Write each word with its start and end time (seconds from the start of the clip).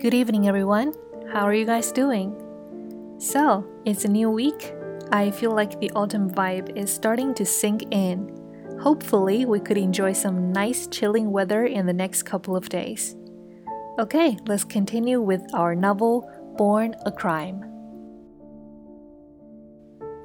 Good 0.00 0.14
evening, 0.14 0.46
everyone. 0.46 0.94
How 1.32 1.42
are 1.42 1.52
you 1.52 1.66
guys 1.66 1.90
doing? 1.90 2.32
So, 3.18 3.66
it's 3.84 4.04
a 4.04 4.08
new 4.08 4.30
week. 4.30 4.72
I 5.10 5.32
feel 5.32 5.50
like 5.50 5.80
the 5.80 5.90
autumn 5.90 6.30
vibe 6.30 6.76
is 6.76 6.88
starting 6.88 7.34
to 7.34 7.44
sink 7.44 7.82
in. 7.90 8.30
Hopefully, 8.80 9.44
we 9.44 9.58
could 9.58 9.76
enjoy 9.76 10.12
some 10.12 10.52
nice 10.52 10.86
chilling 10.86 11.32
weather 11.32 11.64
in 11.66 11.86
the 11.86 11.92
next 11.92 12.22
couple 12.22 12.54
of 12.54 12.68
days. 12.68 13.16
Okay, 13.98 14.38
let's 14.46 14.62
continue 14.62 15.20
with 15.20 15.42
our 15.52 15.74
novel 15.74 16.30
Born 16.56 16.94
a 17.04 17.10
Crime. 17.10 17.64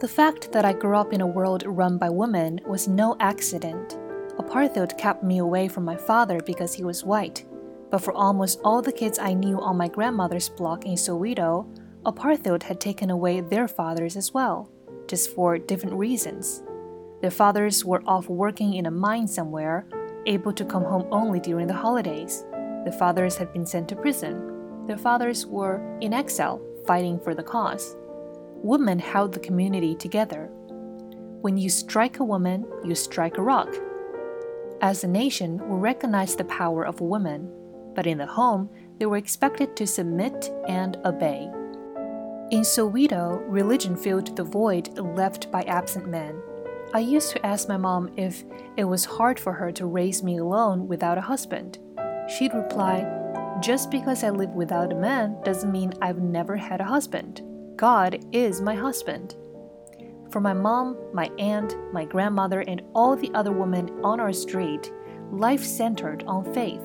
The 0.02 0.08
fact 0.08 0.52
that 0.52 0.66
I 0.66 0.74
grew 0.74 0.98
up 0.98 1.14
in 1.14 1.22
a 1.22 1.26
world 1.26 1.64
run 1.66 1.98
by 1.98 2.12
women 2.12 2.60
was 2.68 2.88
no 2.88 3.16
accident. 3.20 3.98
Apartheid 4.38 5.00
kept 5.00 5.24
me 5.24 5.40
away 5.40 5.68
from 5.68 5.84
my 5.84 5.98
father 5.98 6.42
because 6.46 6.76
he 6.76 6.84
was 6.84 7.04
white. 7.04 7.44
But 7.94 8.02
for 8.02 8.14
almost 8.14 8.60
all 8.64 8.82
the 8.82 8.92
kids 8.92 9.20
I 9.20 9.36
knew 9.36 9.62
on 9.62 9.78
my 9.78 9.88
grandmother's 9.88 10.50
block 10.50 10.84
in 10.88 10.96
Soweto, 10.96 11.68
apartheid 12.04 12.64
had 12.64 12.82
taken 12.82 13.12
away 13.12 13.40
their 13.40 13.68
fathers 13.68 14.18
as 14.18 14.34
well, 14.34 14.68
just 15.08 15.30
for 15.30 15.60
different 15.60 15.94
reasons. 15.94 16.64
Their 17.22 17.30
fathers 17.30 17.86
were 17.86 18.02
off 18.08 18.28
working 18.28 18.74
in 18.74 18.88
a 18.88 18.92
mine 18.92 19.28
somewhere, 19.28 19.86
able 20.26 20.54
to 20.54 20.66
come 20.66 20.84
home 20.84 21.08
only 21.12 21.40
during 21.40 21.68
the 21.68 21.76
holidays. 21.76 22.44
Their 22.84 22.98
fathers 22.98 23.38
had 23.38 23.54
been 23.54 23.68
sent 23.68 23.90
to 23.90 23.96
prison. 23.96 24.88
Their 24.88 24.98
fathers 24.98 25.46
were 25.46 25.80
in 26.02 26.14
exile, 26.14 26.60
fighting 26.88 27.20
for 27.20 27.36
the 27.36 27.44
cause. 27.44 27.96
Women 28.56 28.98
held 28.98 29.34
the 29.34 29.40
community 29.40 29.94
together. 29.94 30.50
When 31.42 31.58
you 31.58 31.70
strike 31.70 32.18
a 32.18 32.24
woman, 32.24 32.66
you 32.84 32.96
strike 32.96 33.38
a 33.38 33.44
rock. 33.44 33.72
As 34.82 35.04
a 35.04 35.08
nation, 35.08 35.60
we 35.70 35.78
recognize 35.78 36.36
the 36.36 36.46
power 36.46 36.88
of 36.88 37.00
women 37.00 37.52
but 37.96 38.08
in 38.08 38.18
the 38.18 38.26
home, 38.26 38.70
they 39.00 39.06
were 39.06 39.18
expected 39.18 39.76
to 39.76 39.88
submit 39.88 40.52
and 40.68 40.98
obey. 41.06 41.50
In 42.52 42.62
Soweto, 42.62 43.44
religion 43.48 43.96
filled 43.96 44.36
the 44.36 44.44
void 44.44 44.98
left 44.98 45.52
by 45.52 45.64
absent 45.64 46.08
men. 46.08 46.42
I 46.94 47.00
used 47.00 47.32
to 47.32 47.46
ask 47.46 47.68
my 47.68 47.78
mom 47.78 48.12
if 48.18 48.44
it 48.78 48.84
was 48.84 49.06
hard 49.06 49.40
for 49.40 49.54
her 49.54 49.72
to 49.72 49.88
raise 49.88 50.22
me 50.22 50.38
alone 50.38 50.88
without 50.88 51.18
a 51.18 51.22
husband. 51.22 51.80
She'd 52.28 52.54
reply, 52.54 53.06
Just 53.62 53.90
because 53.90 54.24
I 54.24 54.30
live 54.30 54.52
without 54.52 54.92
a 54.92 54.96
man 54.96 55.38
doesn't 55.44 55.72
mean 55.72 55.94
I've 56.02 56.20
never 56.20 56.56
had 56.56 56.82
a 56.82 56.86
husband. 56.86 57.42
God 57.76 58.24
is 58.32 58.62
my 58.62 58.76
husband. 58.76 59.36
For 60.30 60.40
my 60.40 60.54
mom, 60.54 60.98
my 61.14 61.32
aunt, 61.40 61.76
my 61.92 62.06
grandmother, 62.06 62.62
and 62.62 62.84
all 62.94 63.16
the 63.16 63.32
other 63.34 63.52
women 63.52 63.90
on 64.04 64.20
our 64.20 64.34
street, 64.34 64.92
life 65.32 65.64
centered 65.64 66.24
on 66.28 66.54
faith. 66.54 66.82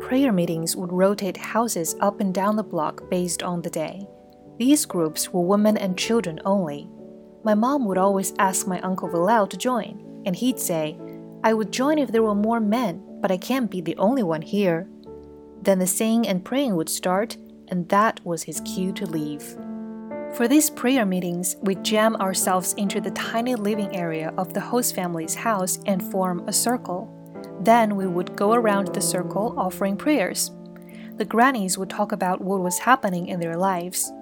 Prayer 0.00 0.32
meetings 0.32 0.76
would 0.76 0.92
rotate 0.92 1.36
houses 1.36 1.96
up 2.00 2.20
and 2.20 2.32
down 2.32 2.56
the 2.56 2.62
block 2.62 3.08
based 3.10 3.42
on 3.42 3.62
the 3.62 3.70
day. 3.70 4.06
These 4.56 4.86
groups 4.86 5.32
were 5.32 5.42
women 5.42 5.76
and 5.76 5.98
children 5.98 6.40
only. 6.44 6.88
My 7.44 7.54
mom 7.54 7.84
would 7.84 7.98
always 7.98 8.32
ask 8.38 8.66
my 8.66 8.80
Uncle 8.80 9.08
Velile 9.08 9.48
to 9.50 9.56
join, 9.56 10.22
and 10.24 10.34
he'd 10.34 10.58
say, 10.58 10.98
I 11.44 11.54
would 11.54 11.72
join 11.72 11.98
if 11.98 12.10
there 12.10 12.22
were 12.22 12.34
more 12.34 12.60
men, 12.60 13.02
but 13.20 13.30
I 13.30 13.36
can't 13.36 13.70
be 13.70 13.80
the 13.80 13.96
only 13.96 14.22
one 14.22 14.42
here. 14.42 14.88
Then 15.62 15.78
the 15.78 15.86
singing 15.86 16.26
and 16.26 16.44
praying 16.44 16.76
would 16.76 16.88
start, 16.88 17.36
and 17.68 17.88
that 17.88 18.24
was 18.24 18.42
his 18.42 18.60
cue 18.60 18.92
to 18.94 19.06
leave. 19.06 19.42
For 20.34 20.46
these 20.46 20.70
prayer 20.70 21.06
meetings, 21.06 21.56
we 21.62 21.74
jam 21.76 22.16
ourselves 22.16 22.74
into 22.74 23.00
the 23.00 23.10
tiny 23.12 23.54
living 23.54 23.94
area 23.96 24.32
of 24.36 24.54
the 24.54 24.60
host 24.60 24.94
family's 24.94 25.34
house 25.34 25.80
and 25.86 26.02
form 26.02 26.46
a 26.46 26.52
circle. 26.52 27.14
Then 27.60 27.96
we 27.96 28.06
would 28.06 28.36
go 28.36 28.52
around 28.52 28.88
the 28.88 29.00
circle 29.00 29.54
offering 29.56 29.96
prayers. 29.96 30.52
The 31.16 31.24
grannies 31.24 31.76
would 31.76 31.90
talk 31.90 32.12
about 32.12 32.40
what 32.40 32.60
was 32.60 32.78
happening 32.78 33.26
in 33.26 33.40
their 33.40 33.56
lives. 33.56 34.12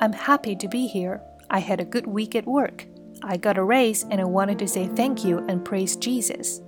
I'm 0.00 0.12
happy 0.12 0.56
to 0.56 0.68
be 0.68 0.86
here. 0.86 1.20
I 1.50 1.58
had 1.58 1.80
a 1.80 1.84
good 1.84 2.06
week 2.06 2.34
at 2.34 2.46
work. 2.46 2.86
I 3.22 3.36
got 3.36 3.58
a 3.58 3.64
raise 3.64 4.04
and 4.04 4.20
I 4.20 4.24
wanted 4.24 4.58
to 4.60 4.68
say 4.68 4.86
thank 4.88 5.24
you 5.24 5.38
and 5.48 5.64
praise 5.64 5.96
Jesus. 5.96 6.62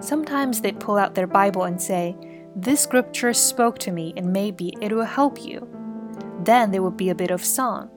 Sometimes 0.00 0.60
they'd 0.60 0.78
pull 0.78 0.96
out 0.96 1.14
their 1.14 1.26
Bible 1.26 1.64
and 1.64 1.80
say, 1.80 2.16
This 2.54 2.80
scripture 2.80 3.32
spoke 3.32 3.78
to 3.78 3.90
me 3.90 4.12
and 4.16 4.32
maybe 4.32 4.72
it 4.80 4.92
will 4.92 5.04
help 5.04 5.44
you. 5.44 5.68
Then 6.44 6.70
there 6.70 6.82
would 6.82 6.96
be 6.96 7.10
a 7.10 7.14
bit 7.14 7.32
of 7.32 7.44
song. 7.44 7.90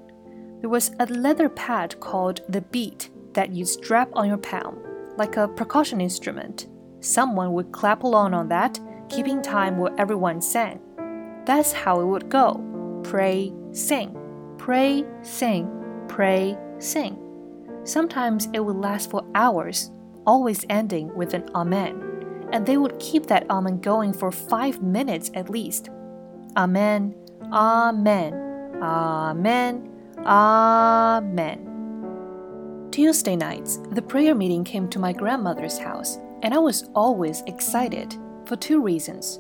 There 0.62 0.70
was 0.70 0.92
a 1.00 1.06
leather 1.06 1.50
pad 1.50 2.00
called 2.00 2.42
the 2.50 2.62
beat 2.62 3.12
that 3.34 3.52
you 3.52 3.66
strap 3.66 4.10
on 4.14 4.28
your 4.28 4.38
palm, 4.38 4.80
like 5.18 5.38
a 5.38 5.48
percussion 5.48 6.02
instrument 6.02 6.68
someone 7.02 7.54
would 7.54 7.72
clap 7.72 8.04
along 8.04 8.34
on 8.34 8.48
that, 8.50 8.80
keeping 9.10 9.42
time 9.42 9.78
while 9.78 9.94
everyone 9.98 10.42
sang. 10.42 10.80
That's 11.46 11.72
how 11.72 12.00
it 12.00 12.06
would 12.06 12.30
go 12.30 12.68
pray, 13.04 13.52
sing, 13.72 14.16
pray, 14.58 15.04
sing, 15.24 15.70
pray, 16.08 16.58
sing. 16.78 17.18
Sometimes 17.84 18.48
it 18.54 18.60
would 18.60 18.76
last 18.76 19.10
for 19.10 19.26
hours, 19.34 19.92
always 20.26 20.66
ending 20.70 21.14
with 21.16 21.34
an 21.34 21.50
Amen, 21.56 22.48
and 22.52 22.66
they 22.66 22.78
would 22.78 23.00
keep 23.00 23.26
that 23.26 23.50
Amen 23.50 23.80
going 23.80 24.14
for 24.14 24.32
five 24.32 24.82
minutes 24.84 25.32
at 25.34 25.50
least. 25.50 25.90
Amen, 26.56 27.16
Amen, 27.52 28.34
Amen, 28.82 29.90
Amen. 30.26 31.68
Tuesday 32.92 33.36
nights, 33.36 33.80
the 33.92 34.02
prayer 34.02 34.36
meeting 34.36 34.64
came 34.64 34.88
to 34.90 35.00
my 35.00 35.12
grandmother's 35.12 35.80
house 35.80 36.20
and 36.42 36.54
I 36.54 36.60
was 36.60 36.90
always 36.96 37.44
excited 37.48 38.16
for 38.46 38.56
two 38.56 38.82
reasons. 38.82 39.40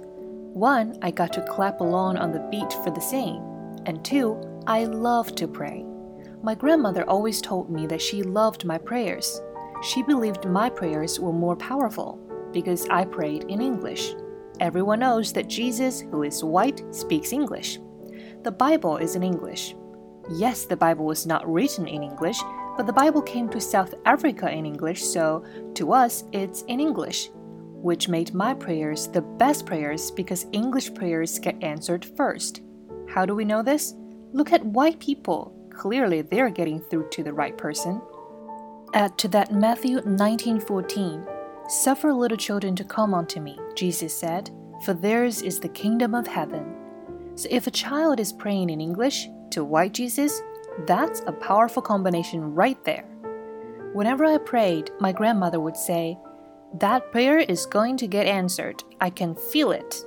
One, 0.53 0.97
I 1.01 1.11
got 1.11 1.33
to 1.33 1.41
clap 1.43 1.79
along 1.79 2.17
on 2.17 2.31
the 2.31 2.47
beat 2.51 2.73
for 2.83 2.91
the 2.91 3.01
singing, 3.01 3.41
and 3.85 4.03
two, 4.03 4.39
I 4.67 4.83
love 4.85 5.33
to 5.35 5.47
pray. 5.47 5.85
My 6.43 6.55
grandmother 6.55 7.07
always 7.09 7.41
told 7.41 7.69
me 7.69 7.87
that 7.87 8.01
she 8.01 8.23
loved 8.23 8.65
my 8.65 8.77
prayers. 8.77 9.41
She 9.83 10.03
believed 10.03 10.45
my 10.45 10.69
prayers 10.69 11.19
were 11.19 11.33
more 11.33 11.55
powerful 11.55 12.19
because 12.51 12.87
I 12.89 13.05
prayed 13.05 13.45
in 13.45 13.61
English. 13.61 14.13
Everyone 14.59 14.99
knows 14.99 15.33
that 15.33 15.47
Jesus, 15.47 16.01
who 16.01 16.23
is 16.23 16.43
white, 16.43 16.83
speaks 16.93 17.31
English. 17.31 17.79
The 18.43 18.51
Bible 18.51 18.97
is 18.97 19.15
in 19.15 19.23
English. 19.23 19.75
Yes, 20.31 20.65
the 20.65 20.77
Bible 20.77 21.05
was 21.05 21.25
not 21.25 21.47
written 21.51 21.87
in 21.87 22.03
English, 22.03 22.39
but 22.77 22.85
the 22.85 22.93
Bible 22.93 23.21
came 23.21 23.49
to 23.49 23.61
South 23.61 23.93
Africa 24.05 24.49
in 24.49 24.65
English, 24.65 25.03
so 25.03 25.43
to 25.75 25.93
us 25.93 26.23
it's 26.31 26.63
in 26.63 26.79
English, 26.79 27.29
which 27.33 28.07
made 28.07 28.33
my 28.33 28.53
prayers 28.53 29.07
the 29.07 29.21
best 29.21 29.65
prayers 29.65 30.11
because 30.11 30.45
English 30.51 30.93
prayers 30.93 31.39
get 31.39 31.61
answered 31.63 32.05
first. 32.17 32.61
How 33.09 33.25
do 33.25 33.35
we 33.35 33.45
know 33.45 33.61
this? 33.61 33.95
Look 34.33 34.53
at 34.53 34.65
white 34.65 34.99
people. 34.99 35.53
Clearly 35.69 36.21
they're 36.21 36.49
getting 36.49 36.79
through 36.79 37.09
to 37.09 37.23
the 37.23 37.33
right 37.33 37.57
person. 37.57 38.01
Add 38.93 39.17
to 39.19 39.27
that 39.29 39.53
Matthew 39.53 40.01
19:14. 40.01 41.25
Suffer 41.69 42.13
little 42.13 42.37
children 42.37 42.75
to 42.75 42.83
come 42.83 43.13
unto 43.13 43.39
me, 43.39 43.57
Jesus 43.75 44.17
said, 44.17 44.49
for 44.83 44.93
theirs 44.93 45.41
is 45.41 45.59
the 45.59 45.69
kingdom 45.69 46.15
of 46.15 46.27
heaven. 46.27 46.75
So 47.35 47.47
if 47.51 47.67
a 47.67 47.71
child 47.71 48.19
is 48.19 48.33
praying 48.33 48.69
in 48.69 48.81
English 48.81 49.29
to 49.51 49.63
white 49.63 49.93
Jesus, 49.93 50.41
that's 50.85 51.21
a 51.27 51.31
powerful 51.31 51.81
combination 51.81 52.53
right 52.53 52.83
there. 52.85 53.05
Whenever 53.93 54.25
I 54.25 54.37
prayed, 54.37 54.91
my 54.99 55.11
grandmother 55.11 55.59
would 55.59 55.75
say, 55.75 56.17
That 56.79 57.11
prayer 57.11 57.39
is 57.39 57.65
going 57.65 57.97
to 57.97 58.07
get 58.07 58.25
answered. 58.25 58.83
I 58.99 59.09
can 59.09 59.35
feel 59.35 59.71
it. 59.71 60.05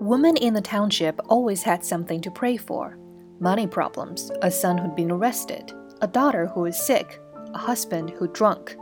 Women 0.00 0.36
in 0.36 0.54
the 0.54 0.60
township 0.60 1.20
always 1.28 1.62
had 1.62 1.84
something 1.84 2.20
to 2.22 2.30
pray 2.30 2.56
for 2.56 2.98
money 3.40 3.66
problems, 3.66 4.30
a 4.42 4.50
son 4.50 4.76
who'd 4.76 4.94
been 4.94 5.10
arrested, 5.10 5.72
a 6.02 6.06
daughter 6.06 6.46
who 6.48 6.60
was 6.60 6.78
sick, 6.78 7.18
a 7.54 7.58
husband 7.58 8.10
who 8.10 8.28
drunk. 8.28 8.76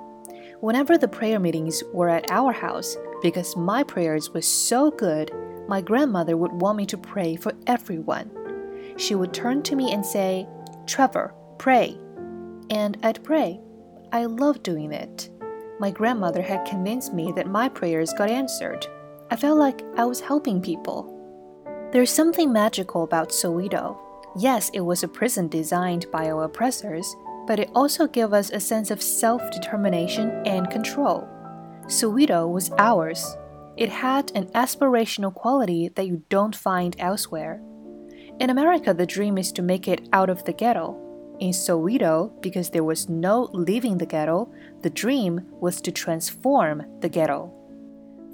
Whenever 0.61 0.99
the 0.99 1.07
prayer 1.07 1.39
meetings 1.39 1.85
were 1.93 2.09
at 2.09 2.31
our 2.33 2.53
house, 2.53 2.97
because 3.23 3.57
my 3.57 3.85
prayers 3.85 4.31
were 4.31 4.43
so 4.43 4.91
good, 4.91 5.31
my 5.69 5.81
grandmother 5.81 6.37
would 6.37 6.53
want 6.53 6.77
me 6.77 6.87
to 6.87 6.99
pray 6.99 7.37
for 7.37 7.53
everyone. 7.69 8.31
She 8.97 9.15
would 9.15 9.33
turn 9.33 9.63
to 9.63 9.77
me 9.77 9.93
and 9.93 10.05
say, 10.05 10.49
Trevor, 10.89 11.35
pray. 11.59 11.99
And 12.71 12.97
I'd 13.03 13.23
pray. 13.23 13.61
I 14.11 14.25
loved 14.25 14.63
doing 14.63 14.91
it. 14.91 15.29
My 15.79 15.91
grandmother 15.91 16.41
had 16.41 16.67
convinced 16.67 17.13
me 17.13 17.31
that 17.37 17.47
my 17.47 17.69
prayers 17.69 18.15
got 18.15 18.31
answered. 18.31 18.87
I 19.31 19.37
felt 19.37 19.59
like 19.59 19.85
I 19.99 20.07
was 20.07 20.21
helping 20.21 20.63
people. 20.63 21.15
There's 21.93 22.11
something 22.11 22.53
magical 22.53 23.03
about 23.03 23.31
Soweto. 23.31 23.99
Yes, 24.37 24.71
it 24.73 24.81
was 24.81 25.03
a 25.03 25.09
prison 25.09 25.49
designed 25.49 26.11
by 26.11 26.31
our 26.31 26.45
oppressors, 26.45 27.15
but 27.47 27.61
it 27.61 27.71
also 27.75 28.07
gave 28.07 28.33
us 28.33 28.51
a 28.51 28.59
sense 28.59 28.91
of 28.91 29.03
self 29.03 29.43
determination 29.51 30.31
and 30.47 30.71
control. 30.71 31.29
Soweto 31.87 32.51
was 32.51 32.71
ours. 32.79 33.37
It 33.77 33.91
had 33.91 34.33
an 34.35 34.47
aspirational 34.49 35.35
quality 35.35 35.89
that 35.89 36.07
you 36.07 36.23
don't 36.31 36.57
find 36.57 36.97
elsewhere. 36.99 37.63
In 38.41 38.51
America, 38.51 38.95
the 38.95 39.07
dream 39.07 39.37
is 39.37 39.51
to 39.53 39.63
make 39.63 39.89
it 39.89 40.09
out 40.13 40.31
of 40.31 40.45
the 40.45 40.53
ghetto. 40.53 40.97
In 41.41 41.51
Soweto, 41.51 42.31
because 42.41 42.71
there 42.71 42.85
was 42.85 43.09
no 43.09 43.49
leaving 43.53 43.99
the 43.99 44.07
ghetto, 44.07 44.49
the 44.83 44.91
dream 44.91 45.41
was 45.61 45.81
to 45.81 45.93
transform 45.93 46.85
the 47.01 47.09
ghetto. 47.09 47.53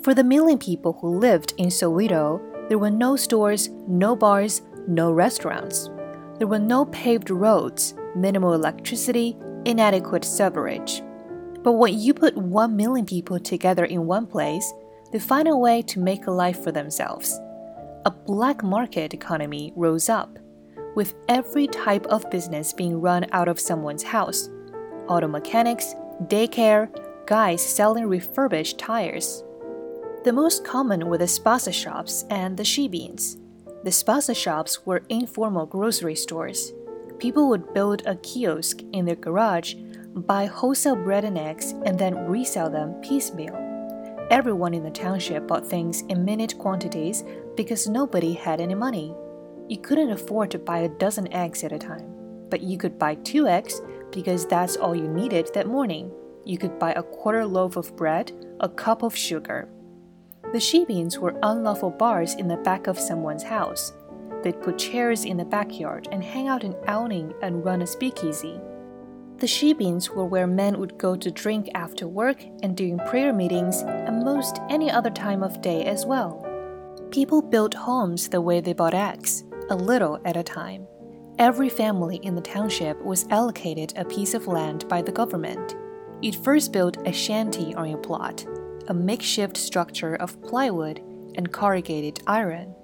For 0.03 0.15
the 0.15 0.25
million 0.25 0.59
people 0.59 0.99
who 1.01 1.19
lived 1.19 1.55
in 1.57 1.69
Soweto, 1.69 2.41
There 2.69 2.79
were 2.79 2.91
no 2.91 3.15
stores, 3.17 3.69
no 3.87 4.17
bars, 4.17 4.63
no 4.89 5.13
restaurants. 5.13 5.91
There 6.39 6.47
were 6.47 6.59
no 6.59 6.87
paved 6.87 7.29
roads, 7.29 7.95
minimal 8.17 8.55
electricity, 8.55 9.37
inadequate 9.67 10.25
sewerage. 10.25 11.03
But 11.63 11.73
when 11.73 11.99
you 11.99 12.15
put 12.15 12.37
1 12.37 12.75
million 12.75 13.05
people 13.05 13.39
together 13.39 13.85
in 13.85 14.07
one 14.07 14.27
place, 14.27 14.73
they 15.13 15.19
find 15.19 15.47
a 15.47 15.57
way 15.57 15.83
to 15.83 16.01
make 16.01 16.27
a 16.27 16.31
life 16.31 16.65
for 16.65 16.73
themselves. 16.73 17.39
A 18.07 18.11
black 18.11 18.63
market 18.63 19.15
economy 19.15 19.73
rose 19.77 20.11
up, 20.11 20.39
with 20.95 21.15
every 21.31 21.67
type 21.67 22.05
of 22.07 22.31
business 22.31 22.71
being 22.71 23.01
run 23.01 23.25
out 23.33 23.49
of 23.49 23.59
someone's 23.59 24.03
house 24.03 24.51
auto 25.09 25.27
mechanics, 25.27 25.95
daycare, 26.25 26.89
guys 27.27 27.63
selling 27.63 28.07
refurbished 28.07 28.79
tires. 28.79 29.43
The 30.25 30.33
most 30.33 30.65
common 30.65 31.07
were 31.07 31.19
the 31.19 31.25
spaza 31.25 31.73
shops 31.73 32.25
and 32.29 32.57
the 32.57 32.63
shebeens. 32.63 33.39
The 33.85 33.91
spaza 33.91 34.37
shops 34.37 34.85
were 34.85 35.03
informal 35.09 35.67
grocery 35.67 36.15
stores. 36.15 36.73
People 37.19 37.49
would 37.49 37.73
build 37.73 38.03
a 38.07 38.17
kiosk 38.17 38.81
in 38.93 39.07
their 39.07 39.17
garage, 39.17 39.75
buy 40.15 40.45
wholesale 40.47 40.97
bread 40.97 41.25
and 41.25 41.39
eggs, 41.39 41.73
and 41.87 41.99
then 41.99 42.27
resell 42.27 42.69
them 42.69 42.95
piecemeal. 43.03 43.57
Everyone 44.31 44.73
in 44.73 44.83
the 44.83 44.91
township 44.91 45.47
bought 45.47 45.67
things 45.67 46.01
in 46.09 46.25
minute 46.25 46.57
quantities 46.59 47.25
because 47.57 47.89
nobody 47.89 48.33
had 48.33 48.61
any 48.61 48.75
money. 48.75 49.15
You 49.69 49.79
couldn't 49.79 50.11
afford 50.11 50.51
to 50.53 50.59
buy 50.59 50.79
a 50.79 50.89
dozen 50.89 51.33
eggs 51.33 51.65
at 51.65 51.73
a 51.73 51.79
time, 51.79 52.07
but 52.51 52.63
you 52.63 52.79
could 52.79 52.99
buy 52.99 53.15
two 53.17 53.47
eggs 53.47 53.81
because 54.11 54.47
that's 54.47 54.77
all 54.77 54.95
you 54.95 55.09
needed 55.09 55.51
that 55.55 55.67
morning. 55.67 56.13
You 56.45 56.59
could 56.59 56.79
buy 56.79 56.93
a 56.93 57.03
quarter 57.03 57.47
loaf 57.47 57.77
of 57.77 57.97
bread, 57.97 58.33
a 58.61 58.69
cup 58.69 59.03
of 59.03 59.17
sugar, 59.17 59.69
the 60.55 60.61
shebeens 60.61 61.19
were 61.19 61.37
unlawful 61.43 61.91
bars 61.91 62.35
in 62.35 62.47
the 62.47 62.59
back 62.59 62.87
of 62.87 62.97
someone's 62.97 63.43
house. 63.43 63.93
They'd 64.45 64.63
put 64.63 64.79
chairs 64.79 65.25
in 65.25 65.37
the 65.37 65.45
backyard 65.45 66.07
and 66.13 66.23
hang 66.23 66.47
out 66.47 66.63
an 66.63 66.77
awning 66.87 67.35
and 67.43 67.65
run 67.65 67.83
a 67.83 67.87
speakeasy. 67.89 68.61
The 69.39 69.49
shebeens 69.49 70.11
were 70.11 70.27
where 70.27 70.47
men 70.47 70.79
would 70.79 70.97
go 70.97 71.17
to 71.17 71.31
drink 71.33 71.71
after 71.75 72.07
work 72.07 72.45
and 72.63 72.77
during 72.77 72.99
prayer 72.99 73.33
meetings 73.33 73.83
and 73.83 74.23
most 74.23 74.61
any 74.71 74.93
other 74.93 75.11
time 75.11 75.43
of 75.43 75.61
day 75.61 75.87
as 75.87 76.07
well. 76.07 76.44
People 77.15 77.43
built 77.43 77.75
homes 77.75 78.29
the 78.29 78.41
way 78.41 78.59
they 78.61 78.73
bought 78.73 78.93
eggs, 78.93 79.45
a 79.71 79.77
little 79.77 80.21
at 80.25 80.37
a 80.37 80.43
time. 80.43 80.85
Every 81.39 81.69
family 81.69 82.17
in 82.17 82.35
the 82.35 82.41
township 82.41 83.01
was 83.05 83.29
allocated 83.31 83.93
a 83.95 84.05
piece 84.05 84.35
of 84.35 84.49
land 84.49 84.89
by 84.89 85.01
the 85.01 85.13
government. 85.13 85.77
You'd 86.21 86.35
first 86.35 86.73
build 86.73 86.97
a 87.07 87.13
shanty 87.13 87.73
on 87.77 87.89
your 87.89 88.01
plot, 88.01 88.45
a 88.89 88.95
makeshift 88.95 89.57
structure 89.57 90.17
of 90.17 90.43
plywood 90.43 91.05
and 91.37 91.53
corrugated 91.53 92.21
iron. 92.27 92.75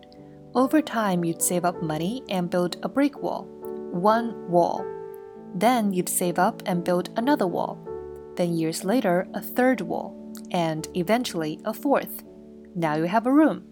Over 0.55 0.81
time, 0.81 1.25
you'd 1.25 1.43
save 1.43 1.65
up 1.65 1.83
money 1.83 2.23
and 2.29 2.49
build 2.49 2.77
a 2.85 2.89
brick 2.89 3.21
wall, 3.21 3.47
one 3.91 4.49
wall. 4.49 4.87
Then 5.57 5.93
you'd 5.93 6.09
save 6.09 6.39
up 6.39 6.63
and 6.67 6.85
build 6.85 7.11
another 7.17 7.49
wall. 7.49 7.85
Then, 8.37 8.55
years 8.55 8.85
later, 8.85 9.27
a 9.35 9.43
third 9.43 9.81
wall, 9.81 10.15
and 10.53 10.87
eventually 10.95 11.59
a 11.65 11.75
fourth. 11.75 12.23
Now 12.77 12.95
you 12.95 13.07
have 13.07 13.27
a 13.27 13.33
room. 13.33 13.70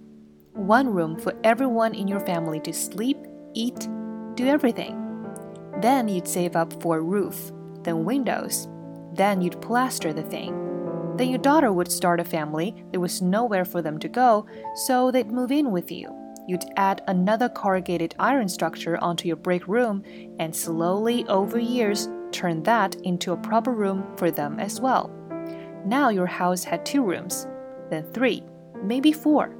One 0.59 0.89
room 0.89 1.19
for 1.19 1.35
everyone 1.45 1.95
in 1.95 2.09
your 2.09 2.21
family 2.21 2.61
to 2.61 2.73
sleep, 2.73 3.17
eat, 3.55 3.89
do 4.35 4.47
everything. 4.47 5.25
Then 5.81 6.09
you'd 6.09 6.29
save 6.29 6.57
up 6.57 6.83
for 6.83 6.99
a 6.99 7.03
roof, 7.03 7.53
then 7.83 8.05
windows. 8.05 8.69
Then 9.15 9.41
you'd 9.41 9.63
plaster 9.63 10.13
the 10.13 10.23
thing 10.23 10.69
then 11.19 11.31
your 11.31 11.39
daughter 11.39 11.73
would 11.73 11.91
start 11.91 12.21
a 12.21 12.25
family, 12.25 12.85
there 12.93 13.01
was 13.01 13.21
nowhere 13.21 13.65
for 13.65 13.83
them 13.83 13.99
to 13.99 14.09
go, 14.09 14.47
so 14.87 15.11
they'd 15.11 15.33
move 15.33 15.51
in 15.51 15.73
with 15.73 15.91
you. 15.91 16.15
You'd 16.47 16.65
add 16.77 17.03
another 17.09 17.49
corrugated 17.49 18.15
iron 18.21 18.49
structure 18.49 18.97
onto 18.99 19.27
your 19.27 19.37
brick 19.37 19.67
room, 19.67 20.05
and 20.39 20.55
slowly, 20.55 21.27
over 21.27 21.59
years, 21.59 22.09
turn 22.31 22.63
that 22.63 22.95
into 23.03 23.33
a 23.33 23.37
proper 23.37 23.73
room 23.73 24.07
for 24.17 24.31
them 24.31 24.61
as 24.61 24.81
well. 24.81 25.11
Now 25.85 26.09
your 26.09 26.27
house 26.27 26.63
had 26.63 26.87
two 26.87 27.03
rooms, 27.03 27.49
then 27.91 28.05
three, 28.13 28.45
maybe 28.85 29.11
four. 29.11 29.58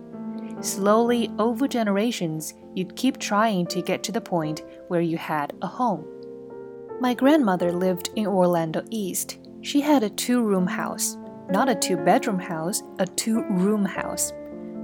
Slowly, 0.61 1.31
over 1.39 1.69
generations, 1.69 2.55
you'd 2.75 2.97
keep 2.97 3.19
trying 3.19 3.67
to 3.69 3.83
get 3.83 4.03
to 4.05 4.13
the 4.13 4.21
point 4.21 4.63
where 4.89 5.01
you 5.01 5.17
had 5.17 5.53
a 5.63 5.67
home. 5.67 6.07
My 7.01 7.15
grandmother 7.15 7.73
lived 7.73 8.11
in 8.17 8.27
Orlando 8.27 8.83
East. 8.91 9.39
She 9.63 9.81
had 9.81 10.03
a 10.03 10.11
two 10.11 10.43
room 10.43 10.67
house 10.67 11.17
not 11.51 11.69
a 11.69 11.75
two 11.75 11.97
bedroom 11.97 12.39
house, 12.39 12.83
a 12.99 13.07
two 13.07 13.43
room 13.45 13.85
house. 13.85 14.33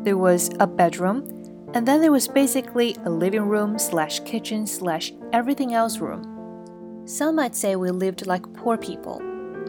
There 0.03 0.17
was 0.17 0.50
a 0.61 0.67
bedroom, 0.67 1.71
and 1.75 1.87
then 1.87 2.00
there 2.00 2.12
was 2.12 2.29
basically 2.29 2.97
a 3.05 3.11
living 3.11 3.43
room 3.43 3.79
slash 3.79 4.20
kitchen 4.20 4.67
slash 4.67 5.12
everything 5.32 5.75
else 5.75 5.99
room. 5.99 7.03
Some 7.06 7.37
might 7.37 7.55
say 7.55 7.77
we 7.77 7.91
lived 7.91 8.27
like 8.27 8.50
poor 8.55 8.79
people. 8.79 9.20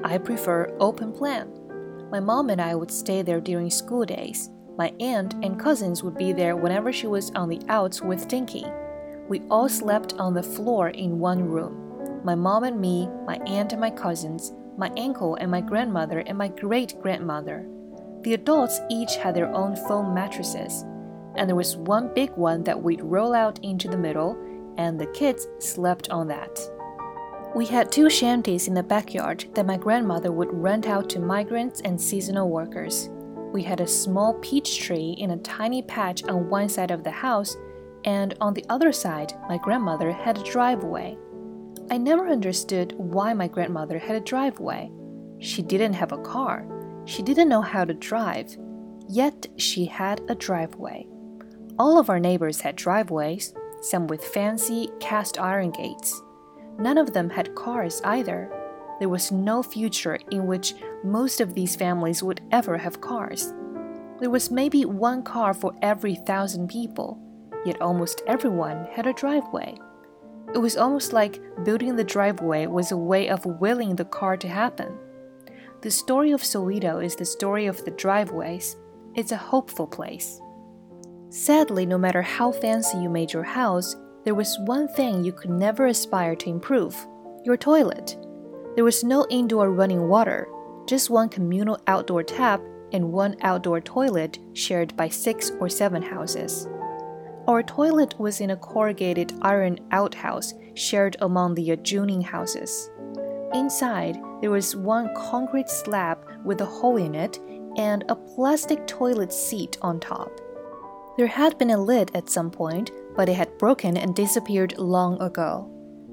I 0.04 0.18
prefer 0.18 0.76
open 0.80 1.12
plan. 1.12 1.50
My 2.12 2.20
mom 2.20 2.50
and 2.50 2.62
I 2.62 2.76
would 2.76 2.92
stay 2.92 3.22
there 3.22 3.42
during 3.42 3.70
school 3.70 4.06
days. 4.06 4.50
My 4.78 4.94
aunt 5.00 5.36
and 5.36 5.60
cousins 5.60 6.04
would 6.04 6.18
be 6.18 6.34
there 6.34 6.56
whenever 6.56 6.92
she 6.92 7.08
was 7.08 7.32
on 7.32 7.48
the 7.48 7.62
outs 7.70 8.02
with 8.02 8.28
Dinky. 8.28 8.66
We 9.30 9.42
all 9.50 9.70
slept 9.70 10.14
on 10.20 10.34
the 10.34 10.44
floor 10.44 10.90
in 10.90 11.20
one 11.20 11.46
room. 11.46 12.22
My 12.26 12.36
mom 12.36 12.64
and 12.64 12.80
me, 12.80 13.08
my 13.26 13.38
aunt 13.46 13.72
and 13.72 13.80
my 13.80 13.90
cousins, 13.90 14.54
my 14.78 14.92
uncle 14.98 15.36
and 15.36 15.50
my 15.50 15.62
grandmother 15.62 16.20
and 16.20 16.38
my 16.38 16.50
great 16.50 17.00
grandmother. 17.02 17.66
The 18.22 18.34
adults 18.34 18.82
each 18.90 19.16
had 19.16 19.36
their 19.36 19.54
own 19.54 19.76
foam 19.76 20.14
mattresses, 20.14 20.84
and 21.36 21.48
there 21.48 21.56
was 21.56 21.78
one 21.78 22.14
big 22.14 22.32
one 22.32 22.64
that 22.64 22.82
we'd 22.82 23.02
roll 23.02 23.34
out 23.34 23.60
into 23.64 23.88
the 23.88 23.98
middle, 23.98 24.38
and 24.78 25.00
the 25.00 25.08
kids 25.08 25.48
slept 25.60 26.10
on 26.10 26.28
that. 26.28 26.60
We 27.56 27.66
had 27.66 27.92
two 27.92 28.10
shanties 28.10 28.68
in 28.68 28.74
the 28.74 28.84
backyard 28.84 29.46
that 29.54 29.66
my 29.66 29.78
grandmother 29.78 30.32
would 30.34 30.52
rent 30.52 30.88
out 30.88 31.10
to 31.12 31.20
migrants 31.20 31.80
and 31.86 32.02
seasonal 32.02 32.50
workers. 32.50 33.10
We 33.56 33.64
had 33.64 33.80
a 33.80 33.88
small 33.88 34.34
peach 34.42 34.82
tree 34.82 35.16
in 35.18 35.32
a 35.32 35.38
tiny 35.38 35.82
patch 35.82 36.26
on 36.26 36.50
one 36.50 36.68
side 36.68 36.92
of 36.92 37.06
the 37.06 37.10
house, 37.10 37.56
and 38.04 38.36
on 38.42 38.54
the 38.54 38.66
other 38.68 38.92
side, 38.92 39.32
my 39.48 39.58
grandmother 39.58 40.12
had 40.12 40.38
a 40.38 40.44
driveway. 40.44 41.18
I 41.90 41.98
never 41.98 42.28
understood 42.28 42.92
why 42.98 43.34
my 43.34 43.48
grandmother 43.48 43.98
had 43.98 44.18
a 44.18 44.20
driveway. 44.20 44.92
She 45.40 45.62
didn't 45.62 45.94
have 45.94 46.12
a 46.12 46.22
car. 46.22 46.68
She 47.06 47.24
didn't 47.24 47.48
know 47.48 47.62
how 47.62 47.86
to 47.86 47.94
drive. 47.94 48.58
Yet 49.08 49.48
she 49.56 49.86
had 49.86 50.20
a 50.28 50.36
driveway. 50.36 51.08
All 51.80 51.98
of 51.98 52.10
our 52.10 52.20
neighbors 52.20 52.60
had 52.60 52.76
driveways, 52.76 53.54
some 53.80 54.08
with 54.08 54.22
fancy 54.22 54.90
cast 55.00 55.40
iron 55.40 55.72
gates. 55.72 56.22
None 56.78 56.98
of 56.98 57.14
them 57.14 57.30
had 57.30 57.56
cars 57.56 58.02
either. 58.04 58.52
There 59.00 59.10
was 59.10 59.32
no 59.32 59.62
future 59.62 60.18
in 60.32 60.48
which 60.48 60.74
most 61.04 61.42
of 61.42 61.54
these 61.54 61.76
families 61.76 62.24
would 62.24 62.42
ever 62.52 62.78
have 62.78 63.02
cars. 63.02 63.54
There 64.20 64.30
was 64.30 64.50
maybe 64.50 64.86
one 64.86 65.24
car 65.24 65.54
for 65.54 65.76
every 65.82 66.16
thousand 66.16 66.70
people, 66.70 67.20
yet 67.66 67.82
almost 67.82 68.22
everyone 68.28 68.88
had 68.92 69.08
a 69.08 69.14
driveway. 69.14 69.78
It 70.54 70.60
was 70.60 70.78
almost 70.78 71.12
like 71.12 71.42
building 71.66 71.96
the 71.96 72.04
driveway 72.04 72.68
was 72.68 72.92
a 72.92 72.98
way 72.98 73.28
of 73.28 73.46
willing 73.46 73.96
the 73.96 74.06
car 74.06 74.38
to 74.38 74.48
happen. 74.48 74.98
The 75.82 75.92
story 75.92 76.32
of 76.32 76.42
Soweto 76.42 77.04
is 77.04 77.16
the 77.16 77.26
story 77.26 77.66
of 77.66 77.84
the 77.84 77.92
driveways. 77.92 78.78
It's 79.16 79.34
a 79.34 79.38
hopeful 79.38 79.88
place. 79.88 80.40
Sadly, 81.30 81.86
no 81.86 81.98
matter 81.98 82.22
how 82.22 82.54
fancy 82.54 82.98
you 83.00 83.10
made 83.10 83.34
your 83.34 83.44
house, 83.44 83.96
there 84.24 84.36
was 84.36 84.58
one 84.66 84.88
thing 84.88 85.24
you 85.24 85.34
could 85.34 85.52
never 85.52 85.88
aspire 85.88 86.36
to 86.38 86.50
improve 86.50 86.96
your 87.44 87.58
toilet. 87.58 88.18
There 88.76 88.84
was 88.84 89.04
no 89.04 89.26
indoor 89.30 89.72
running 89.72 90.10
water, 90.10 90.50
just 90.86 91.10
one 91.10 91.30
communal 91.30 91.80
outdoor 91.88 92.24
tap 92.24 92.62
and 92.92 93.14
one 93.14 93.38
outdoor 93.42 93.80
toilet 93.80 94.38
shared 94.54 94.96
by 94.98 95.08
six 95.08 95.52
or 95.60 95.70
seven 95.70 96.02
houses. 96.02 96.68
Our 97.48 97.64
toilet 97.64 98.20
was 98.20 98.42
in 98.42 98.50
a 98.50 98.58
corrugated 98.58 99.34
iron 99.42 99.80
outhouse 99.92 100.54
shared 100.74 101.16
among 101.22 101.56
the 101.56 101.72
adjoining 101.72 102.22
houses. 102.22 102.90
Inside, 103.54 104.18
there 104.42 104.52
was 104.52 104.76
one 104.76 105.14
concrete 105.16 105.70
slab 105.70 106.18
with 106.44 106.60
a 106.60 106.66
hole 106.66 106.98
in 106.98 107.16
it 107.16 107.40
and 107.78 108.04
a 108.10 108.16
plastic 108.16 108.86
toilet 108.88 109.32
seat 109.32 109.78
on 109.82 110.00
top. 110.02 110.42
There 111.18 111.28
had 111.28 111.58
been 111.58 111.70
a 111.70 111.78
lid 111.78 112.12
at 112.14 112.30
some 112.30 112.52
point, 112.52 112.92
but 113.16 113.30
it 113.30 113.36
had 113.36 113.58
broken 113.58 113.96
and 113.96 114.14
disappeared 114.14 114.78
long 114.78 115.22
ago. 115.22 115.70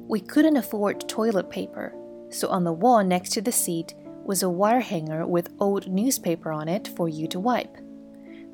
We 0.08 0.20
couldn't 0.20 0.56
afford 0.56 1.08
toilet 1.08 1.50
paper, 1.50 1.92
so 2.32 2.48
on 2.48 2.64
the 2.64 2.72
wall 2.72 3.04
next 3.04 3.30
to 3.30 3.42
the 3.42 3.52
seat 3.52 3.94
was 4.24 4.42
a 4.42 4.50
wire 4.50 4.80
hanger 4.80 5.26
with 5.26 5.52
old 5.60 5.88
newspaper 5.88 6.50
on 6.50 6.68
it 6.68 6.88
for 6.96 7.08
you 7.08 7.26
to 7.28 7.40
wipe. 7.40 7.76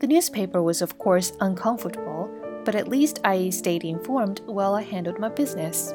The 0.00 0.06
newspaper 0.06 0.62
was, 0.62 0.82
of 0.82 0.98
course, 0.98 1.32
uncomfortable 1.40 2.30
but 2.68 2.74
at 2.74 2.88
least 2.88 3.20
I 3.24 3.48
stayed 3.48 3.82
informed 3.82 4.42
while 4.44 4.74
I 4.74 4.82
handled 4.82 5.18
my 5.18 5.30
business. 5.30 5.94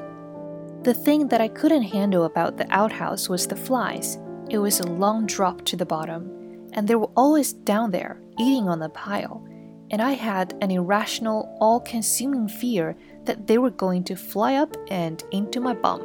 The 0.81 0.95
thing 0.95 1.27
that 1.27 1.39
I 1.39 1.47
couldn't 1.47 1.83
handle 1.83 2.23
about 2.25 2.57
the 2.57 2.65
outhouse 2.71 3.29
was 3.29 3.45
the 3.45 3.55
flies. 3.55 4.17
It 4.49 4.57
was 4.57 4.79
a 4.79 4.87
long 4.87 5.27
drop 5.27 5.63
to 5.65 5.77
the 5.77 5.85
bottom, 5.85 6.67
and 6.73 6.87
they 6.87 6.95
were 6.95 7.11
always 7.15 7.53
down 7.53 7.91
there, 7.91 8.19
eating 8.39 8.67
on 8.67 8.79
the 8.79 8.89
pile, 8.89 9.47
and 9.91 10.01
I 10.01 10.13
had 10.13 10.57
an 10.61 10.71
irrational, 10.71 11.55
all 11.61 11.79
consuming 11.79 12.47
fear 12.47 12.97
that 13.25 13.45
they 13.45 13.59
were 13.59 13.69
going 13.69 14.03
to 14.05 14.15
fly 14.15 14.55
up 14.55 14.75
and 14.89 15.23
into 15.31 15.61
my 15.61 15.75
bum. 15.75 16.01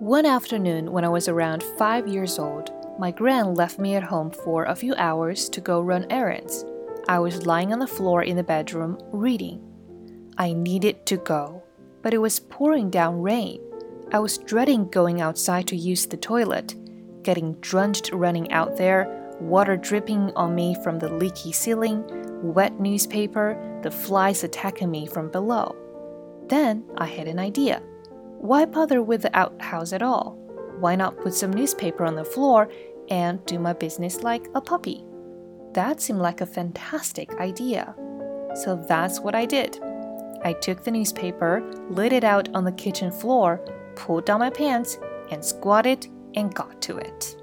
One 0.00 0.26
afternoon, 0.26 0.90
when 0.90 1.04
I 1.04 1.08
was 1.08 1.28
around 1.28 1.62
five 1.62 2.08
years 2.08 2.38
old, 2.38 2.72
my 2.98 3.12
gran 3.12 3.54
left 3.54 3.78
me 3.78 3.94
at 3.94 4.02
home 4.02 4.32
for 4.32 4.64
a 4.64 4.74
few 4.74 4.92
hours 4.96 5.48
to 5.50 5.60
go 5.60 5.80
run 5.80 6.04
errands. 6.10 6.64
I 7.08 7.20
was 7.20 7.46
lying 7.46 7.72
on 7.72 7.78
the 7.78 7.86
floor 7.86 8.24
in 8.24 8.36
the 8.36 8.42
bedroom 8.42 8.98
reading. 9.12 9.62
I 10.36 10.52
needed 10.52 11.06
to 11.06 11.16
go, 11.18 11.62
but 12.02 12.12
it 12.12 12.18
was 12.18 12.40
pouring 12.40 12.90
down 12.90 13.22
rain. 13.22 13.60
I 14.12 14.18
was 14.18 14.38
dreading 14.38 14.88
going 14.88 15.20
outside 15.20 15.68
to 15.68 15.76
use 15.76 16.06
the 16.06 16.16
toilet, 16.16 16.74
getting 17.22 17.54
drenched 17.60 18.10
running 18.12 18.50
out 18.50 18.76
there, 18.76 19.36
water 19.40 19.76
dripping 19.76 20.32
on 20.34 20.56
me 20.56 20.76
from 20.82 20.98
the 20.98 21.08
leaky 21.08 21.52
ceiling, 21.52 22.04
wet 22.42 22.80
newspaper, 22.80 23.56
the 23.84 23.92
flies 23.92 24.42
attacking 24.42 24.90
me 24.90 25.06
from 25.06 25.30
below. 25.30 25.76
Then 26.48 26.84
I 26.98 27.06
had 27.06 27.28
an 27.28 27.38
idea. 27.38 27.80
Why 28.44 28.66
bother 28.66 29.02
with 29.02 29.22
the 29.22 29.34
outhouse 29.34 29.94
at 29.94 30.02
all? 30.02 30.36
Why 30.78 30.96
not 30.96 31.16
put 31.16 31.32
some 31.32 31.50
newspaper 31.50 32.04
on 32.04 32.14
the 32.14 32.26
floor 32.26 32.68
and 33.08 33.42
do 33.46 33.58
my 33.58 33.72
business 33.72 34.22
like 34.22 34.48
a 34.54 34.60
puppy? 34.60 35.02
That 35.72 36.02
seemed 36.02 36.18
like 36.18 36.42
a 36.42 36.46
fantastic 36.46 37.32
idea. 37.40 37.94
So 38.54 38.76
that's 38.86 39.18
what 39.18 39.34
I 39.34 39.46
did. 39.46 39.80
I 40.44 40.52
took 40.60 40.84
the 40.84 40.90
newspaper, 40.90 41.62
laid 41.88 42.12
it 42.12 42.22
out 42.22 42.54
on 42.54 42.64
the 42.64 42.72
kitchen 42.72 43.10
floor, 43.10 43.64
pulled 43.96 44.26
down 44.26 44.40
my 44.40 44.50
pants, 44.50 44.98
and 45.30 45.42
squatted 45.42 46.06
and 46.34 46.54
got 46.54 46.82
to 46.82 46.98
it. 46.98 47.36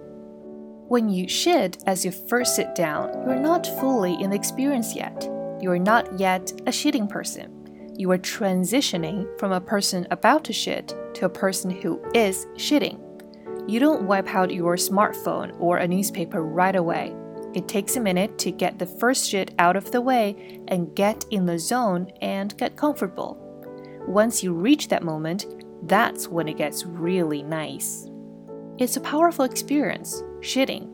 When 0.88 1.10
you 1.10 1.28
shit 1.28 1.80
as 1.88 2.06
you 2.06 2.12
first 2.12 2.56
sit 2.56 2.76
down, 2.76 3.10
you're 3.26 3.40
not 3.40 3.66
fully 3.80 4.22
in 4.22 4.30
the 4.30 4.36
experience 4.36 4.96
yet. 4.96 5.28
You 5.60 5.72
are 5.72 5.80
not 5.80 6.20
yet 6.20 6.52
a 6.68 6.72
shitting 6.72 7.10
person. 7.10 7.61
You 7.98 8.12
are 8.12 8.18
transitioning 8.18 9.28
from 9.38 9.52
a 9.52 9.62
person 9.62 10.08
about 10.12 10.44
to 10.46 10.54
shit 10.54 10.96
to 11.16 11.26
a 11.26 11.30
person 11.30 11.70
who 11.70 12.02
is 12.14 12.46
shitting. 12.56 13.00
You 13.68 13.80
don't 13.80 14.08
wipe 14.08 14.34
out 14.34 14.54
your 14.54 14.76
smartphone 14.76 15.56
or 15.60 15.78
a 15.78 15.88
newspaper 15.88 16.42
right 16.42 16.76
away. 16.76 17.14
It 17.54 17.68
takes 17.68 17.98
a 17.98 18.02
minute 18.02 18.38
to 18.40 18.52
get 18.52 18.80
the 18.80 18.86
first 18.86 19.30
shit 19.30 19.54
out 19.60 19.76
of 19.76 19.92
the 19.92 20.02
way 20.02 20.62
and 20.70 20.96
get 20.96 21.26
in 21.32 21.46
the 21.46 21.60
zone 21.60 22.12
and 22.22 22.58
get 22.58 22.78
comfortable. 22.78 23.38
Once 24.08 24.42
you 24.42 24.54
reach 24.54 24.88
that 24.88 25.04
moment, 25.04 25.46
that's 25.84 26.28
when 26.28 26.48
it 26.48 26.58
gets 26.58 26.86
really 26.86 27.44
nice. 27.44 28.08
It's 28.78 28.98
a 28.98 29.02
powerful 29.02 29.46
experience, 29.46 30.24
shitting. 30.40 30.90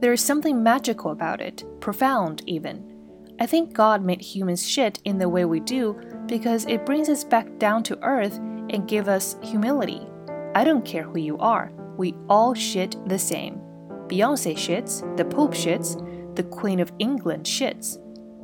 There 0.00 0.12
is 0.12 0.20
something 0.20 0.62
magical 0.62 1.10
about 1.10 1.40
it, 1.40 1.62
profound 1.80 2.42
even. 2.46 2.97
I 3.40 3.46
think 3.46 3.72
God 3.72 4.02
made 4.02 4.20
humans 4.20 4.68
shit 4.68 5.00
in 5.04 5.18
the 5.18 5.28
way 5.28 5.44
we 5.44 5.60
do 5.60 5.96
because 6.26 6.66
it 6.66 6.84
brings 6.84 7.08
us 7.08 7.22
back 7.22 7.58
down 7.58 7.84
to 7.84 8.02
earth 8.02 8.36
and 8.36 8.88
give 8.88 9.08
us 9.08 9.36
humility. 9.42 10.06
I 10.54 10.64
don't 10.64 10.84
care 10.84 11.04
who 11.04 11.20
you 11.20 11.38
are, 11.38 11.72
we 11.96 12.14
all 12.28 12.54
shit 12.54 12.96
the 13.08 13.18
same. 13.18 13.60
Beyonce 14.08 14.54
shits, 14.54 15.16
the 15.16 15.24
Pope 15.24 15.54
shits, 15.54 15.96
the 16.34 16.42
Queen 16.42 16.80
of 16.80 16.92
England 16.98 17.44
shits. 17.44 17.98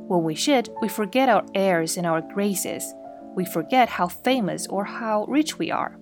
When 0.07 0.23
we 0.23 0.35
shit, 0.35 0.69
we 0.81 0.87
forget 0.87 1.29
our 1.29 1.45
airs 1.55 1.97
and 1.97 2.05
our 2.05 2.21
graces. 2.21 2.93
We 3.35 3.43
forget 3.43 3.89
how 3.89 4.07
famous 4.07 4.65
or 4.67 4.85
how 4.85 5.25
rich 5.27 5.57
we 5.57 5.71
are. 5.71 5.97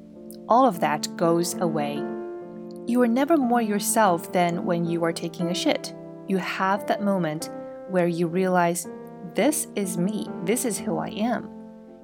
All 0.50 0.68
of 0.68 0.82
that 0.82 1.08
goes 1.16 1.56
away. 1.56 1.96
You 2.86 3.02
are 3.02 3.08
never 3.08 3.38
more 3.38 3.62
yourself 3.62 4.32
than 4.34 4.66
when 4.66 4.86
you 4.86 5.04
are 5.04 5.14
taking 5.14 5.50
a 5.50 5.56
shit. 5.56 5.96
You 6.28 6.38
have 6.38 6.86
that 6.88 7.02
moment 7.02 7.50
where 7.90 8.08
you 8.08 8.28
realize, 8.28 8.88
this 9.36 9.68
is 9.75 9.98
me, 9.98 10.28
this 10.46 10.66
is 10.66 10.78
who 10.78 10.98
I 10.98 11.10
am. 11.10 11.50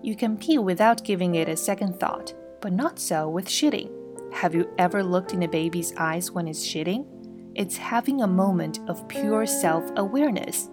You 0.01 0.15
can 0.15 0.37
pee 0.37 0.57
without 0.57 1.03
giving 1.03 1.35
it 1.35 1.49
a 1.49 1.57
second 1.57 1.99
thought, 1.99 2.33
but 2.61 2.73
not 2.73 2.99
so 2.99 3.29
with 3.29 3.47
shitting. 3.47 3.91
Have 4.33 4.55
you 4.55 4.69
ever 4.77 5.03
looked 5.03 5.33
in 5.33 5.43
a 5.43 5.47
baby's 5.47 5.93
eyes 5.97 6.31
when 6.31 6.47
it's 6.47 6.65
shitting? 6.65 7.05
It's 7.55 7.77
having 7.77 8.21
a 8.21 8.27
moment 8.27 8.79
of 8.87 9.07
pure 9.07 9.45
self 9.45 9.83
awareness. 9.97 10.69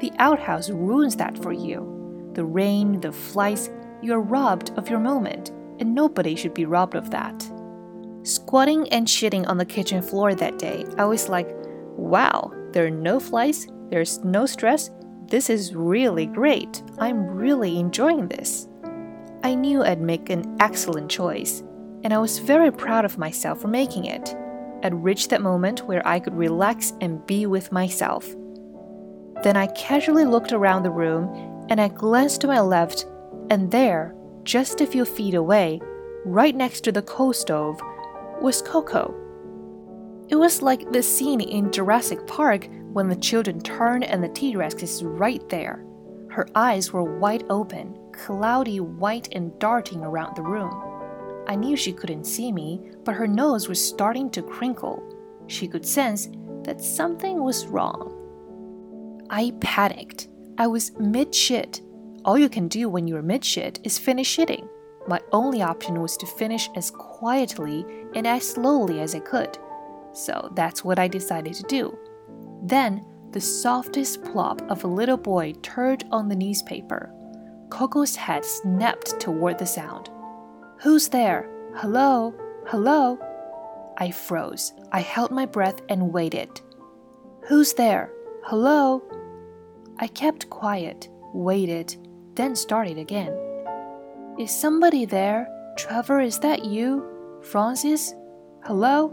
The 0.00 0.12
outhouse 0.18 0.70
ruins 0.70 1.16
that 1.16 1.36
for 1.42 1.52
you. 1.52 2.30
The 2.34 2.44
rain, 2.44 3.00
the 3.00 3.12
flies, 3.12 3.70
you're 4.02 4.20
robbed 4.20 4.70
of 4.76 4.88
your 4.88 4.98
moment, 4.98 5.50
and 5.78 5.94
nobody 5.94 6.36
should 6.36 6.54
be 6.54 6.66
robbed 6.66 6.94
of 6.94 7.10
that. 7.10 7.50
Squatting 8.24 8.88
and 8.90 9.06
shitting 9.06 9.48
on 9.48 9.58
the 9.58 9.64
kitchen 9.64 10.02
floor 10.02 10.34
that 10.34 10.58
day, 10.58 10.84
I 10.96 11.04
was 11.04 11.28
like, 11.28 11.48
wow, 11.96 12.52
there 12.72 12.86
are 12.86 12.90
no 12.90 13.18
flies, 13.18 13.66
there's 13.92 14.24
no 14.24 14.46
stress, 14.46 14.90
this 15.26 15.50
is 15.50 15.74
really 15.74 16.24
great. 16.24 16.82
I'm 16.98 17.26
really 17.26 17.78
enjoying 17.78 18.26
this. 18.26 18.66
I 19.42 19.54
knew 19.54 19.82
I'd 19.82 20.00
make 20.00 20.30
an 20.30 20.56
excellent 20.60 21.10
choice, 21.10 21.62
and 22.02 22.14
I 22.14 22.18
was 22.18 22.38
very 22.38 22.72
proud 22.72 23.04
of 23.04 23.18
myself 23.18 23.60
for 23.60 23.68
making 23.68 24.06
it. 24.06 24.34
I'd 24.82 24.94
reached 24.94 25.28
that 25.28 25.42
moment 25.42 25.86
where 25.86 26.00
I 26.08 26.20
could 26.20 26.34
relax 26.34 26.94
and 27.02 27.24
be 27.26 27.44
with 27.44 27.70
myself. 27.70 28.34
Then 29.42 29.58
I 29.58 29.66
casually 29.66 30.24
looked 30.24 30.52
around 30.52 30.84
the 30.84 30.90
room 30.90 31.28
and 31.68 31.78
I 31.78 31.88
glanced 31.88 32.40
to 32.40 32.46
my 32.46 32.60
left, 32.60 33.04
and 33.50 33.70
there, 33.70 34.14
just 34.42 34.80
a 34.80 34.86
few 34.86 35.04
feet 35.04 35.34
away, 35.34 35.82
right 36.24 36.56
next 36.56 36.80
to 36.84 36.92
the 36.92 37.02
coal 37.02 37.34
stove, 37.34 37.78
was 38.40 38.62
Coco. 38.62 39.14
It 40.28 40.36
was 40.36 40.62
like 40.62 40.92
the 40.92 41.02
scene 41.02 41.42
in 41.42 41.70
Jurassic 41.70 42.26
Park 42.26 42.68
when 42.92 43.08
the 43.08 43.16
children 43.16 43.60
turned 43.60 44.04
and 44.04 44.22
the 44.22 44.28
T 44.28 44.56
Rex 44.56 44.82
is 44.82 45.02
right 45.02 45.46
there. 45.48 45.84
Her 46.30 46.46
eyes 46.54 46.92
were 46.92 47.18
wide 47.18 47.44
open, 47.50 47.98
cloudy 48.12 48.80
white 48.80 49.28
and 49.32 49.58
darting 49.58 50.02
around 50.02 50.36
the 50.36 50.42
room. 50.42 50.72
I 51.46 51.56
knew 51.56 51.76
she 51.76 51.92
couldn't 51.92 52.24
see 52.24 52.52
me, 52.52 52.80
but 53.04 53.14
her 53.14 53.26
nose 53.26 53.68
was 53.68 53.86
starting 53.86 54.30
to 54.30 54.42
crinkle. 54.42 55.02
She 55.46 55.66
could 55.66 55.84
sense 55.84 56.28
that 56.62 56.80
something 56.80 57.42
was 57.42 57.66
wrong. 57.66 58.18
I 59.28 59.52
panicked. 59.60 60.28
I 60.58 60.66
was 60.66 60.92
mid 60.98 61.34
shit. 61.34 61.80
All 62.24 62.38
you 62.38 62.48
can 62.48 62.68
do 62.68 62.88
when 62.88 63.08
you're 63.08 63.22
mid 63.22 63.44
shit 63.44 63.80
is 63.82 63.98
finish 63.98 64.36
shitting. 64.36 64.68
My 65.08 65.20
only 65.32 65.62
option 65.62 66.00
was 66.00 66.16
to 66.18 66.26
finish 66.26 66.70
as 66.76 66.90
quietly 66.90 67.84
and 68.14 68.26
as 68.26 68.48
slowly 68.48 69.00
as 69.00 69.14
I 69.14 69.20
could. 69.20 69.58
So 70.12 70.52
that's 70.54 70.84
what 70.84 70.98
I 70.98 71.08
decided 71.08 71.54
to 71.54 71.62
do. 71.64 71.98
Then, 72.62 73.04
the 73.32 73.40
softest 73.40 74.22
plop 74.22 74.62
of 74.70 74.84
a 74.84 74.88
little 74.88 75.16
boy 75.16 75.54
turned 75.62 76.04
on 76.12 76.28
the 76.28 76.36
newspaper. 76.36 77.12
Coco's 77.70 78.14
head 78.14 78.44
snapped 78.44 79.18
toward 79.18 79.58
the 79.58 79.66
sound. 79.66 80.10
Who's 80.80 81.08
there? 81.08 81.50
Hello? 81.74 82.34
Hello? 82.66 83.18
I 83.98 84.10
froze. 84.10 84.72
I 84.92 85.00
held 85.00 85.30
my 85.30 85.46
breath 85.46 85.80
and 85.88 86.12
waited. 86.12 86.60
Who's 87.48 87.72
there? 87.74 88.12
Hello? 88.44 89.02
I 89.98 90.06
kept 90.06 90.50
quiet, 90.50 91.08
waited, 91.32 91.96
then 92.34 92.54
started 92.54 92.98
again. 92.98 93.36
Is 94.38 94.50
somebody 94.50 95.04
there? 95.04 95.48
Trevor, 95.76 96.20
is 96.20 96.38
that 96.40 96.64
you? 96.64 97.40
Frances? 97.42 98.14
Hello? 98.64 99.12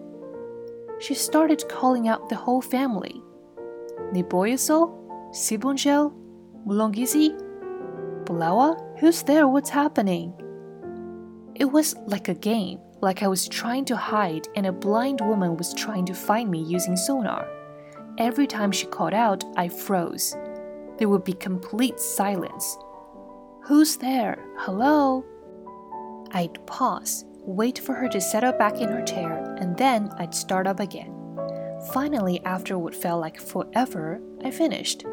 She 0.99 1.13
started 1.13 1.67
calling 1.69 2.07
out 2.07 2.29
the 2.29 2.35
whole 2.35 2.61
family. 2.61 3.21
Nombuyiselo, 4.13 4.93
Sibongile, 5.31 6.13
Mlungisi, 6.65 7.37
Bulelwa, 8.25 8.99
who's 8.99 9.23
there? 9.23 9.47
What's 9.47 9.69
happening? 9.69 10.33
It 11.55 11.65
was 11.65 11.95
like 12.05 12.29
a 12.29 12.33
game, 12.33 12.79
like 13.01 13.23
I 13.23 13.27
was 13.27 13.47
trying 13.47 13.85
to 13.85 13.95
hide 13.95 14.47
and 14.55 14.65
a 14.65 14.71
blind 14.71 15.21
woman 15.21 15.57
was 15.57 15.73
trying 15.73 16.05
to 16.05 16.13
find 16.13 16.49
me 16.49 16.61
using 16.61 16.95
sonar. 16.95 17.47
Every 18.17 18.47
time 18.47 18.71
she 18.71 18.87
called 18.87 19.13
out, 19.13 19.43
I 19.57 19.67
froze. 19.69 20.35
There 20.97 21.09
would 21.09 21.23
be 21.23 21.33
complete 21.33 21.99
silence. 21.99 22.77
Who's 23.63 23.97
there? 23.97 24.37
Hello? 24.57 25.25
I'd 26.31 26.65
pause, 26.65 27.25
wait 27.41 27.79
for 27.79 27.93
her 27.93 28.09
to 28.09 28.21
settle 28.21 28.53
back 28.53 28.79
in 28.79 28.89
her 28.89 29.03
chair, 29.03 29.55
and 29.59 29.77
then 29.77 30.09
I'd 30.17 30.35
start 30.35 30.67
up 30.67 30.79
again. 30.79 31.18
Finally, 31.93 32.39
after 32.45 32.77
what 32.77 32.93
felt 32.93 33.21
like 33.21 33.39
forever, 33.39 34.21
I 34.43 34.51
finished. 34.51 35.05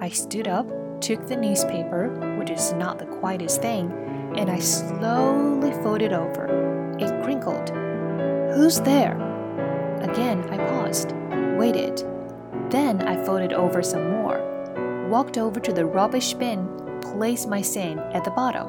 I 0.00 0.08
stood 0.08 0.48
up, 0.48 0.66
took 1.00 1.26
the 1.26 1.36
newspaper, 1.36 2.36
which 2.38 2.50
is 2.50 2.72
not 2.72 2.98
the 2.98 3.06
quietest 3.06 3.62
thing, 3.62 3.92
and 4.36 4.50
I 4.50 4.58
slowly 4.58 5.72
folded 5.82 6.12
over. 6.12 6.96
It 6.98 7.22
crinkled. 7.22 7.70
Who's 8.54 8.80
there? 8.80 9.14
Again, 10.00 10.42
I 10.50 10.56
paused, 10.56 11.12
waited. 11.56 12.02
Then 12.68 13.06
I 13.06 13.24
folded 13.24 13.52
over 13.52 13.82
some 13.82 14.10
more, 14.10 15.08
walked 15.08 15.38
over 15.38 15.60
to 15.60 15.72
the 15.72 15.86
rubbish 15.86 16.34
bin 16.34 16.68
placed 17.00 17.48
my 17.48 17.62
seine 17.62 18.00
at 18.12 18.24
the 18.24 18.30
bottom 18.30 18.68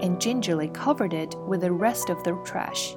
and 0.00 0.20
gingerly 0.20 0.68
covered 0.68 1.12
it 1.12 1.34
with 1.46 1.62
the 1.62 1.72
rest 1.72 2.08
of 2.08 2.22
the 2.22 2.32
trash. 2.44 2.94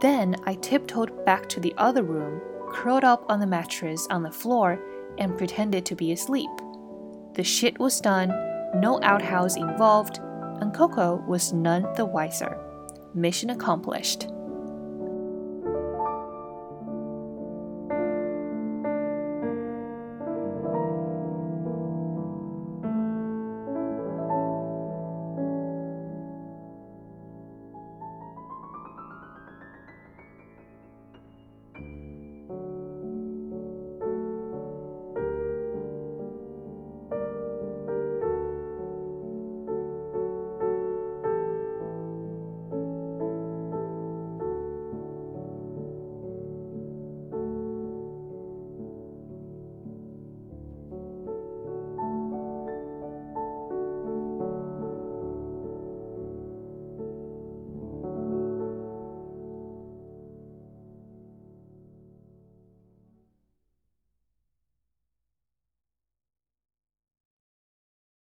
Then 0.00 0.36
I 0.44 0.54
tiptoed 0.54 1.24
back 1.24 1.48
to 1.50 1.60
the 1.60 1.74
other 1.76 2.02
room, 2.02 2.40
curled 2.72 3.04
up 3.04 3.24
on 3.28 3.40
the 3.40 3.46
mattress 3.46 4.06
on 4.10 4.22
the 4.22 4.30
floor, 4.30 4.78
and 5.18 5.36
pretended 5.36 5.84
to 5.86 5.94
be 5.94 6.12
asleep. 6.12 6.50
The 7.34 7.44
shit 7.44 7.78
was 7.78 8.00
done, 8.00 8.28
no 8.74 8.98
outhouse 9.02 9.56
involved, 9.56 10.18
and 10.60 10.74
Coco 10.74 11.22
was 11.28 11.52
none 11.52 11.86
the 11.96 12.06
wiser. 12.06 12.58
Mission 13.14 13.50
accomplished. 13.50 14.28